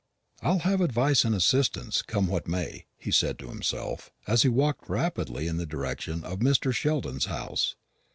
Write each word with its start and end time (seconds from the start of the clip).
"I'll 0.41 0.57
have 0.65 0.81
advice 0.81 1.23
and 1.25 1.35
assistance, 1.35 2.01
come 2.01 2.25
what 2.25 2.47
may," 2.47 2.85
he 2.97 3.11
said 3.11 3.37
to 3.37 3.49
himself, 3.49 4.09
as 4.25 4.41
he 4.41 4.49
walked 4.49 4.89
rapidly 4.89 5.45
in 5.45 5.57
the 5.57 5.67
direction 5.67 6.23
of 6.23 6.39
Mr. 6.39 6.73
Sheldon's 6.73 7.25
house. 7.25 7.75